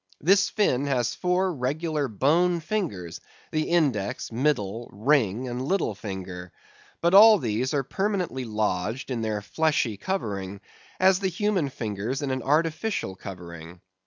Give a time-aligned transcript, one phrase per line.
[0.19, 6.51] This fin has four regular bone fingers, the index, middle, ring, and little finger.
[7.01, 10.59] But all these are permanently lodged in their fleshy covering,
[10.99, 13.79] as the human fingers in an artificial covering.